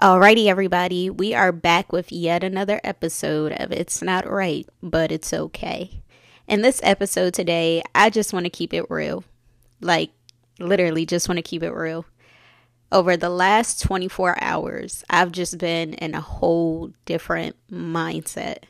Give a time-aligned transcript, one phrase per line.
[0.00, 5.32] Alrighty, everybody, we are back with yet another episode of It's Not Right, but It's
[5.32, 6.02] Okay.
[6.48, 9.22] In this episode today, I just want to keep it real.
[9.80, 10.10] Like,
[10.58, 12.04] literally, just want to keep it real.
[12.90, 18.64] Over the last 24 hours, I've just been in a whole different mindset.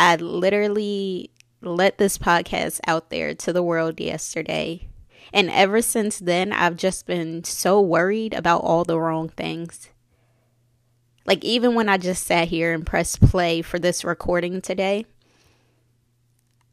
[0.00, 1.30] I literally
[1.60, 4.88] let this podcast out there to the world yesterday
[5.32, 9.90] and ever since then, I've just been so worried about all the wrong things.
[11.24, 15.06] Like, even when I just sat here and pressed play for this recording today,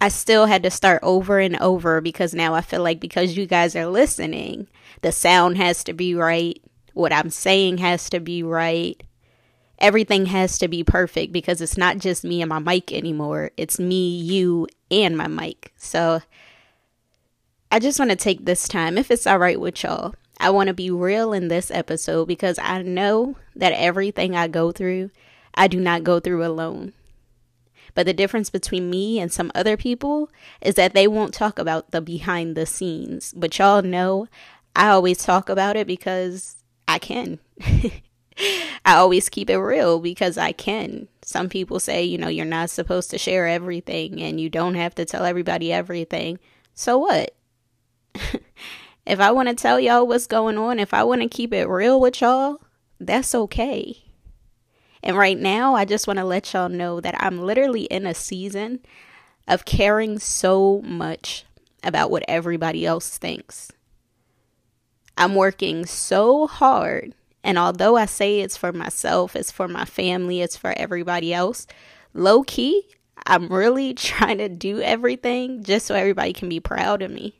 [0.01, 3.45] I still had to start over and over because now I feel like because you
[3.45, 4.67] guys are listening,
[5.01, 6.59] the sound has to be right.
[6.93, 9.01] What I'm saying has to be right.
[9.79, 13.51] Everything has to be perfect because it's not just me and my mic anymore.
[13.57, 15.71] It's me, you, and my mic.
[15.77, 16.21] So
[17.71, 20.15] I just want to take this time, if it's all right with y'all.
[20.39, 24.71] I want to be real in this episode because I know that everything I go
[24.71, 25.11] through,
[25.55, 26.93] I do not go through alone.
[27.95, 30.29] But the difference between me and some other people
[30.61, 33.33] is that they won't talk about the behind the scenes.
[33.35, 34.27] But y'all know
[34.75, 37.39] I always talk about it because I can.
[38.85, 41.07] I always keep it real because I can.
[41.23, 44.95] Some people say, you know, you're not supposed to share everything and you don't have
[44.95, 46.39] to tell everybody everything.
[46.73, 47.35] So what?
[49.05, 51.67] if I want to tell y'all what's going on, if I want to keep it
[51.67, 52.61] real with y'all,
[52.99, 54.03] that's okay.
[55.03, 58.13] And right now, I just want to let y'all know that I'm literally in a
[58.13, 58.79] season
[59.47, 61.45] of caring so much
[61.83, 63.71] about what everybody else thinks.
[65.17, 67.13] I'm working so hard,
[67.47, 71.65] and although I say it's for myself, it's for my family, it's for everybody else,
[72.13, 72.83] low key,
[73.25, 77.39] I'm really trying to do everything just so everybody can be proud of me.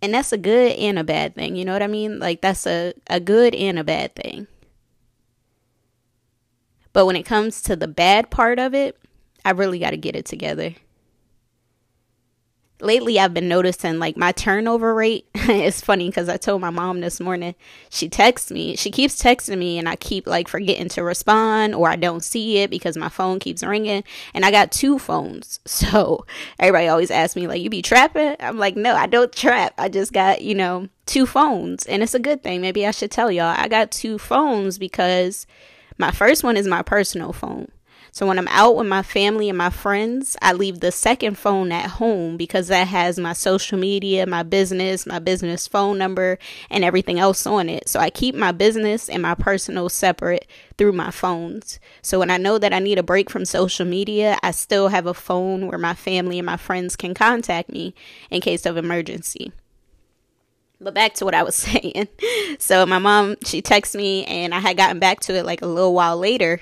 [0.00, 2.18] And that's a good and a bad thing you know what i mean?
[2.18, 4.46] Like that's a, a good and a bad thing.
[6.94, 8.96] But when it comes to the bad part of it
[9.44, 10.74] i really got to get it together
[12.82, 17.00] lately I've been noticing like my turnover rate is funny because I told my mom
[17.00, 17.54] this morning.
[17.88, 18.76] She texts me.
[18.76, 22.58] She keeps texting me, and I keep like forgetting to respond, or I don't see
[22.58, 24.04] it because my phone keeps ringing.
[24.34, 26.24] And I got two phones, so
[26.58, 29.74] everybody always asks me like, "You be trapping?" I'm like, "No, I don't trap.
[29.78, 32.60] I just got you know two phones, and it's a good thing.
[32.60, 35.46] Maybe I should tell y'all I got two phones because
[35.98, 37.68] my first one is my personal phone."
[38.12, 41.70] So when I'm out with my family and my friends, I leave the second phone
[41.70, 46.38] at home because that has my social media, my business, my business phone number,
[46.70, 47.88] and everything else on it.
[47.88, 51.78] So I keep my business and my personal separate through my phones.
[52.02, 55.06] So when I know that I need a break from social media, I still have
[55.06, 57.94] a phone where my family and my friends can contact me
[58.28, 59.52] in case of emergency.
[60.80, 62.08] But back to what I was saying.
[62.58, 65.66] So my mom, she texted me and I had gotten back to it like a
[65.66, 66.60] little while later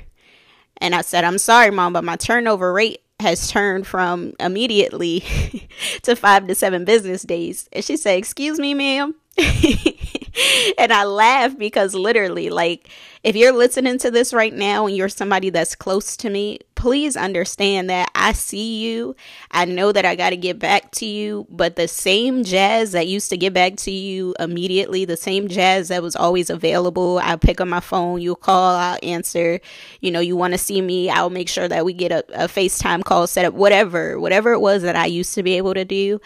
[0.78, 5.21] and I said, I'm sorry, mom, but my turnover rate has turned from immediately
[6.03, 7.69] to five to seven business days.
[7.72, 9.15] And she said, Excuse me, ma'am.
[10.78, 12.88] and I laugh because literally, like,
[13.25, 17.16] if you're listening to this right now and you're somebody that's close to me, please
[17.16, 19.16] understand that I see you.
[19.50, 23.09] I know that I got to get back to you, but the same jazz that
[23.09, 27.38] used to get back to you immediately, the same jazz that was always available, I'll
[27.38, 29.60] pick up my phone, you'll call, I'll answer.
[30.00, 32.49] You know, you want to see me, I'll make sure that we get a, a
[32.49, 35.84] FaceTime call set up, whatever, whatever it was that I used to be able to
[35.84, 36.20] do.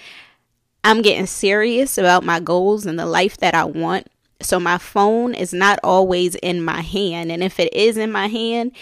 [0.85, 4.09] I'm getting serious about my goals and the life that I want.
[4.41, 7.31] So my phone is not always in my hand.
[7.31, 8.73] And if it is in my hand,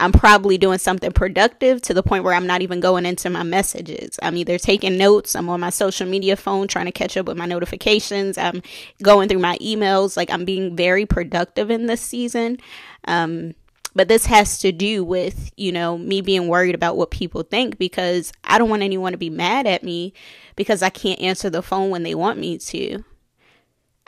[0.00, 3.42] I'm probably doing something productive to the point where I'm not even going into my
[3.42, 4.18] messages.
[4.22, 7.36] I'm either taking notes, I'm on my social media phone trying to catch up with
[7.36, 8.62] my notifications, I'm
[9.02, 10.16] going through my emails.
[10.16, 12.56] Like I'm being very productive in this season.
[13.04, 13.54] Um,
[13.94, 17.78] but this has to do with, you know, me being worried about what people think
[17.78, 20.12] because I don't want anyone to be mad at me
[20.56, 23.04] because I can't answer the phone when they want me to.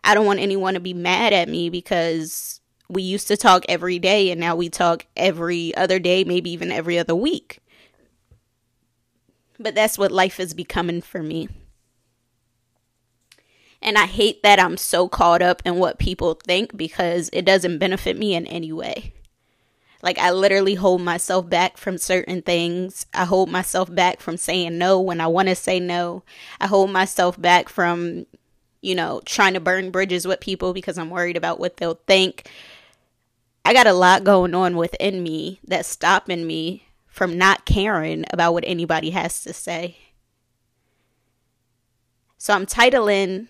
[0.04, 3.98] I don't want anyone to be mad at me because we used to talk every
[3.98, 7.58] day and now we talk every other day, maybe even every other week.
[9.58, 11.48] But that's what life is becoming for me.
[13.80, 17.78] And I hate that I'm so caught up in what people think because it doesn't
[17.78, 19.12] benefit me in any way.
[20.02, 23.06] Like, I literally hold myself back from certain things.
[23.14, 26.24] I hold myself back from saying no when I want to say no.
[26.60, 28.26] I hold myself back from,
[28.80, 32.48] you know, trying to burn bridges with people because I'm worried about what they'll think.
[33.64, 38.54] I got a lot going on within me that's stopping me from not caring about
[38.54, 39.98] what anybody has to say.
[42.38, 43.46] So I'm titling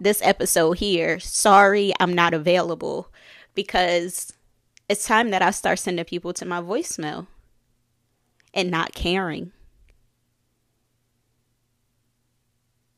[0.00, 3.12] this episode here, Sorry I'm Not Available,
[3.54, 4.32] because
[4.94, 7.26] it's time that I start sending people to my voicemail
[8.54, 9.50] and not caring.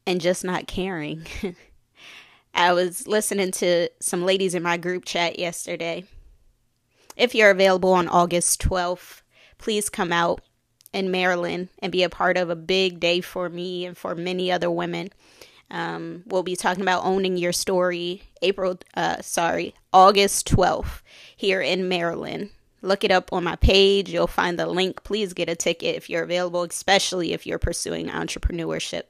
[0.06, 1.26] And just not caring.
[2.54, 6.04] I was listening to some ladies in my group chat yesterday.
[7.16, 9.22] If you're available on August 12th,
[9.56, 10.42] please come out
[10.92, 14.52] in Maryland and be a part of a big day for me and for many
[14.52, 15.08] other women.
[15.70, 21.02] Um, we'll be talking about owning your story April, uh, sorry, August 12th
[21.36, 22.50] here in Maryland.
[22.82, 24.10] Look it up on my page.
[24.10, 25.02] You'll find the link.
[25.02, 29.04] Please get a ticket if you're available, especially if you're pursuing entrepreneurship.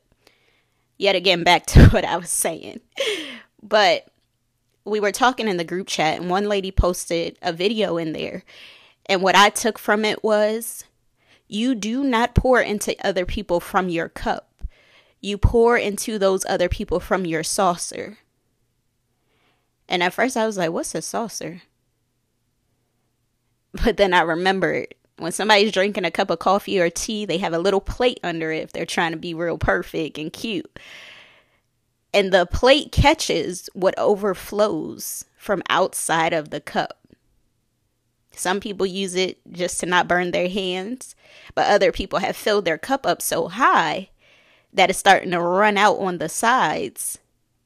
[0.97, 2.81] Yet again, back to what I was saying.
[3.63, 4.07] But
[4.85, 8.45] we were talking in the group chat, and one lady posted a video in there.
[9.07, 10.85] And what I took from it was
[11.49, 14.49] you do not pour into other people from your cup
[15.27, 18.19] you pour into those other people from your saucer.
[19.89, 21.63] And at first I was like, what's a saucer?
[23.85, 27.53] But then I remembered when somebody's drinking a cup of coffee or tea, they have
[27.53, 30.79] a little plate under it if they're trying to be real perfect and cute.
[32.15, 37.07] And the plate catches what overflows from outside of the cup.
[38.31, 41.15] Some people use it just to not burn their hands,
[41.55, 44.09] but other people have filled their cup up so high
[44.77, 47.19] that is starting to run out on the sides.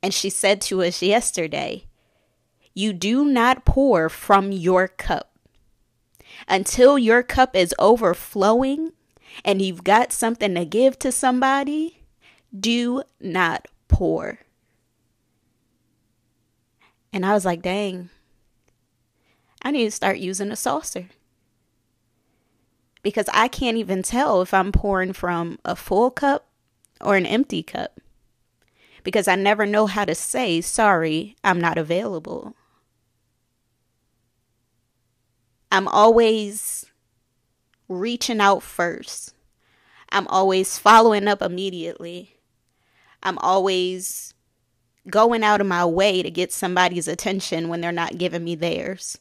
[0.03, 1.85] And she said to us yesterday,
[2.73, 5.27] You do not pour from your cup.
[6.49, 8.93] Until your cup is overflowing
[9.45, 12.03] and you've got something to give to somebody,
[12.59, 14.39] do not pour.
[17.13, 18.09] And I was like, dang,
[19.63, 21.09] I need to start using a saucer.
[23.03, 26.50] Because I can't even tell if I'm pouring from a full cup
[27.00, 28.00] or an empty cup
[29.02, 32.55] because I never know how to say, sorry, I'm not available.
[35.73, 36.87] I'm always
[37.88, 39.35] reaching out first.
[40.11, 42.37] I'm always following up immediately.
[43.23, 44.35] I'm always
[45.08, 49.19] going out of my way to get somebody's attention when they're not giving me theirs.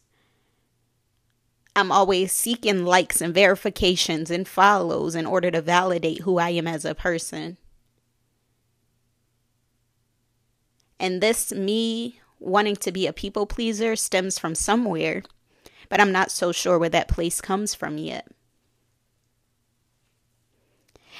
[1.75, 6.67] I'm always seeking likes and verifications and follows in order to validate who I am
[6.67, 7.57] as a person.
[10.99, 15.23] And this me wanting to be a people pleaser stems from somewhere,
[15.87, 18.27] but I'm not so sure where that place comes from yet.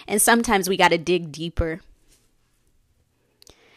[0.08, 1.82] And sometimes we got to dig deeper.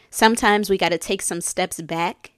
[0.09, 2.31] Sometimes we got to take some steps back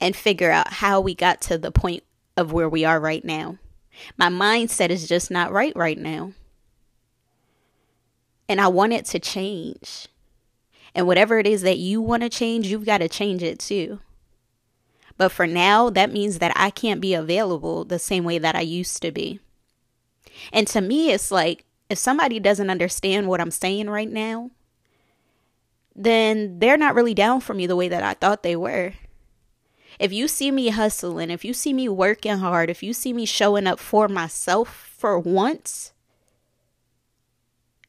[0.00, 2.04] and figure out how we got to the point
[2.36, 3.58] of where we are right now.
[4.16, 6.32] My mindset is just not right right now.
[8.48, 10.08] And I want it to change.
[10.94, 14.00] And whatever it is that you want to change, you've got to change it too.
[15.16, 18.62] But for now, that means that I can't be available the same way that I
[18.62, 19.40] used to be.
[20.52, 24.50] And to me, it's like if somebody doesn't understand what I'm saying right now,
[25.94, 28.94] then they're not really down for me the way that I thought they were.
[29.98, 33.26] If you see me hustling, if you see me working hard, if you see me
[33.26, 35.92] showing up for myself for once,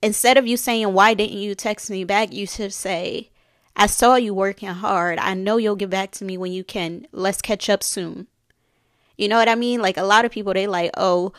[0.02, 2.34] instead of you saying, Why didn't you text me back?
[2.34, 3.30] You should say,
[3.76, 5.20] I saw you working hard.
[5.20, 7.08] I know you'll get back to me when you can.
[7.12, 8.28] Let's catch up soon.
[9.18, 9.82] You know what I mean?
[9.82, 11.34] Like a lot of people, they like, Oh,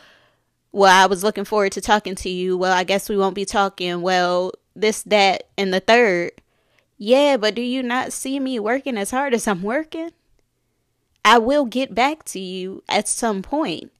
[0.71, 2.57] well, I was looking forward to talking to you.
[2.57, 4.01] Well, I guess we won't be talking.
[4.01, 6.31] Well, this, that, and the third.
[6.97, 10.11] Yeah, but do you not see me working as hard as I'm working?
[11.23, 13.91] I will get back to you at some point.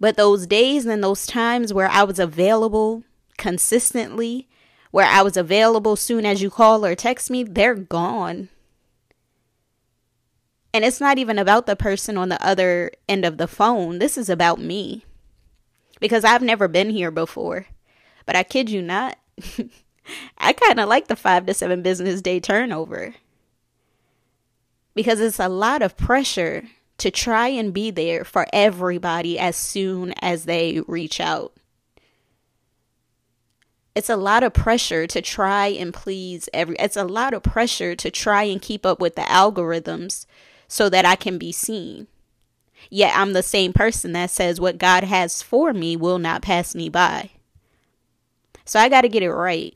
[0.00, 3.02] But those days and those times where I was available
[3.36, 4.48] consistently,
[4.90, 8.48] where I was available soon as you call or text me, they're gone.
[10.72, 13.98] And it's not even about the person on the other end of the phone.
[13.98, 15.04] This is about me.
[15.98, 17.66] Because I've never been here before.
[18.26, 19.18] But I kid you not,
[20.38, 23.14] I kind of like the five to seven business day turnover.
[24.94, 26.64] Because it's a lot of pressure
[26.98, 31.52] to try and be there for everybody as soon as they reach out.
[33.94, 37.96] It's a lot of pressure to try and please every it's a lot of pressure
[37.96, 40.26] to try and keep up with the algorithms
[40.68, 42.06] so that I can be seen.
[42.90, 46.74] Yet I'm the same person that says what God has for me will not pass
[46.74, 47.30] me by.
[48.64, 49.74] So I got to get it right.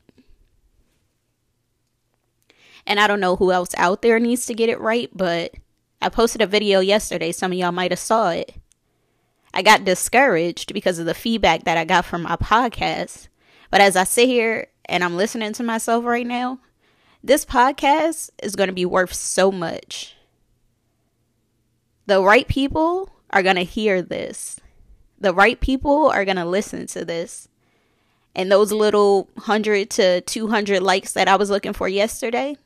[2.85, 5.55] And I don't know who else out there needs to get it right, but
[6.03, 7.31] I posted a video yesterday.
[7.31, 8.55] Some of y'all might have saw it.
[9.53, 13.29] I got discouraged because of the feedback that I got from my podcast.
[13.71, 16.59] But as I sit here and I'm listening to myself right now,
[17.23, 20.17] this podcast is going to be worth so much.
[22.05, 24.59] The right people are going to hear this.
[25.21, 27.47] The right people are going to listen to this.
[28.35, 32.57] And those little 100 to 200 likes that I was looking for yesterday,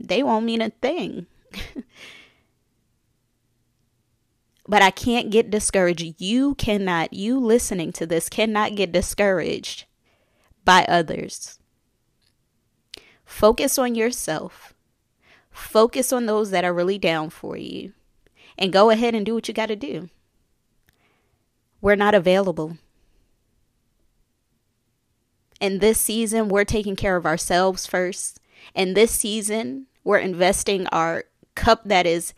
[0.00, 1.28] they won't mean a thing.
[4.70, 6.22] but I can't get discouraged.
[6.22, 9.84] You cannot, you listening to this cannot get discouraged
[10.64, 11.58] by others.
[13.24, 14.72] Focus on yourself.
[15.50, 17.94] Focus on those that are really down for you.
[18.56, 20.08] And go ahead and do what you got to do.
[21.80, 22.78] We're not available.
[25.60, 28.38] In this season, we're taking care of ourselves first.
[28.76, 31.24] In this season, we're investing our
[31.56, 32.34] cup that is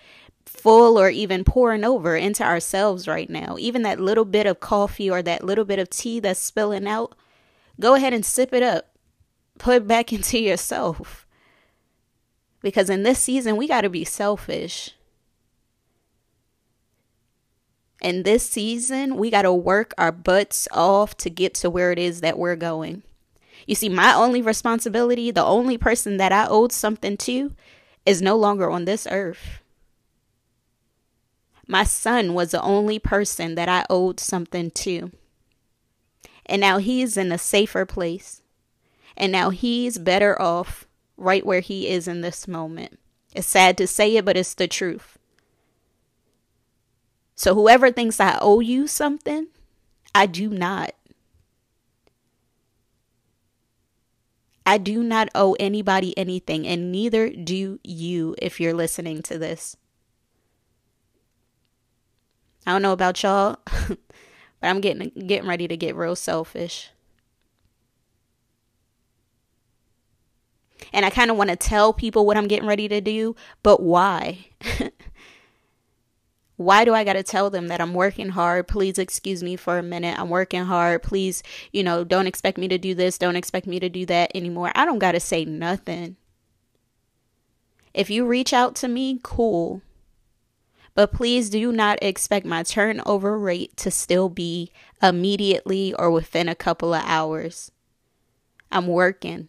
[0.62, 3.56] full or even pouring over into ourselves right now.
[3.58, 7.16] Even that little bit of coffee or that little bit of tea that's spilling out,
[7.80, 8.94] go ahead and sip it up.
[9.58, 11.26] Put it back into yourself.
[12.60, 14.92] Because in this season, we got to be selfish.
[18.00, 21.98] In this season, we got to work our butts off to get to where it
[21.98, 23.02] is that we're going.
[23.66, 27.52] You see, my only responsibility, the only person that I owed something to,
[28.06, 29.61] is no longer on this earth.
[31.66, 35.10] My son was the only person that I owed something to.
[36.46, 38.42] And now he's in a safer place.
[39.16, 42.98] And now he's better off right where he is in this moment.
[43.34, 45.18] It's sad to say it, but it's the truth.
[47.34, 49.48] So, whoever thinks I owe you something,
[50.14, 50.94] I do not.
[54.64, 59.76] I do not owe anybody anything, and neither do you if you're listening to this.
[62.66, 63.98] I don't know about y'all, but
[64.62, 66.90] I'm getting getting ready to get real selfish.
[70.92, 73.82] And I kind of want to tell people what I'm getting ready to do, but
[73.82, 74.46] why?
[76.56, 78.68] why do I got to tell them that I'm working hard?
[78.68, 80.18] Please excuse me for a minute.
[80.18, 81.02] I'm working hard.
[81.02, 81.42] Please,
[81.72, 83.18] you know, don't expect me to do this.
[83.18, 84.72] Don't expect me to do that anymore.
[84.74, 86.16] I don't got to say nothing.
[87.94, 89.82] If you reach out to me, cool.
[90.94, 94.70] But please do not expect my turnover rate to still be
[95.02, 97.70] immediately or within a couple of hours.
[98.70, 99.48] I'm working.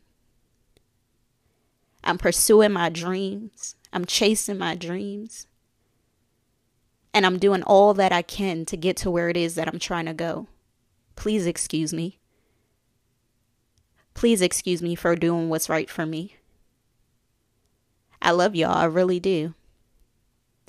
[2.04, 3.76] I'm pursuing my dreams.
[3.92, 5.48] I'm chasing my dreams.
[7.14, 9.80] And I'm doing all that I can to get to where it is that I'm
[9.80, 10.48] trying to go.
[11.16, 12.20] Please excuse me.
[14.14, 16.38] Please excuse me for doing what's right for me.
[18.22, 18.76] I love y'all.
[18.76, 19.54] I really do.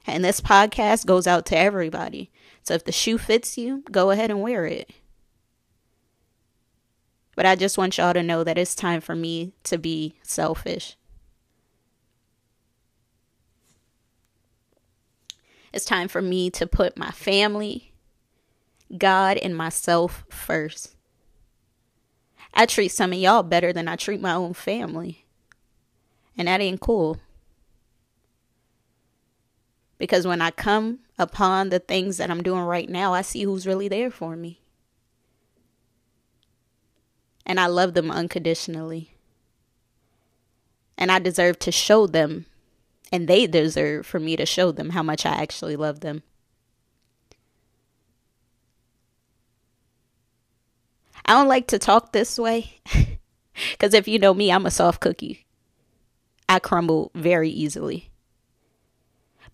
[0.06, 2.30] And this podcast goes out to everybody.
[2.62, 4.90] So if the shoe fits you, go ahead and wear it.
[7.36, 10.96] But I just want y'all to know that it's time for me to be selfish.
[15.72, 17.92] It's time for me to put my family,
[18.96, 20.94] God, and myself first.
[22.52, 25.26] I treat some of y'all better than I treat my own family.
[26.38, 27.18] And that ain't cool.
[29.98, 33.66] Because when I come upon the things that I'm doing right now, I see who's
[33.66, 34.60] really there for me.
[37.46, 39.12] And I love them unconditionally.
[40.96, 42.46] And I deserve to show them,
[43.12, 46.22] and they deserve for me to show them how much I actually love them.
[51.26, 52.80] I don't like to talk this way
[53.72, 55.46] because if you know me, I'm a soft cookie.
[56.48, 58.10] I crumble very easily.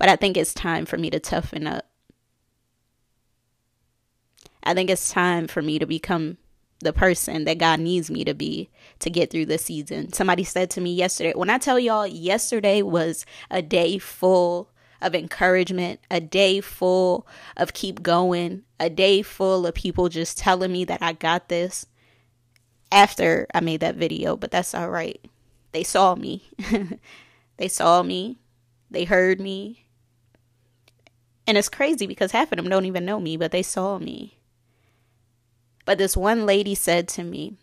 [0.00, 1.84] But I think it's time for me to toughen up.
[4.64, 6.38] I think it's time for me to become
[6.78, 10.10] the person that God needs me to be to get through the season.
[10.14, 14.70] Somebody said to me yesterday, when I tell y'all, yesterday was a day full
[15.02, 17.26] of encouragement, a day full
[17.58, 21.84] of keep going, a day full of people just telling me that I got this
[22.90, 25.22] after I made that video, but that's all right.
[25.72, 26.48] They saw me.
[27.58, 28.38] they saw me.
[28.90, 29.84] They heard me.
[31.50, 34.38] And it's crazy because half of them don't even know me, but they saw me.
[35.84, 37.56] But this one lady said to me,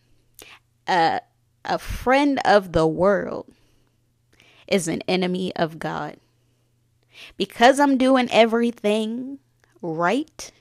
[0.85, 1.21] uh,
[1.63, 3.49] a friend of the world
[4.67, 6.17] is an enemy of God.
[7.37, 9.39] Because I'm doing everything
[9.81, 10.51] right,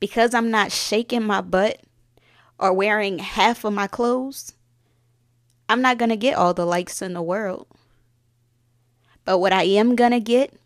[0.00, 1.80] because I'm not shaking my butt
[2.58, 4.54] or wearing half of my clothes,
[5.68, 7.68] I'm not going to get all the likes in the world.
[9.24, 10.60] But what I am going to get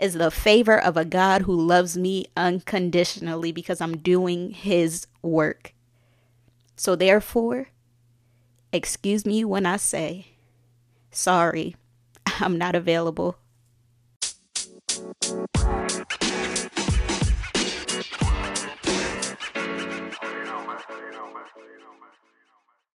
[0.00, 5.74] is the favor of a God who loves me unconditionally because I'm doing his work.
[6.76, 7.68] So, therefore,
[8.72, 10.28] excuse me when I say,
[11.10, 11.76] sorry,
[12.40, 13.36] I'm not available.